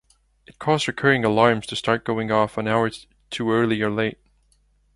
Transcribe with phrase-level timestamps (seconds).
[0.47, 2.89] It caused recurring alarms to start going off an hour
[3.29, 4.17] too early or late.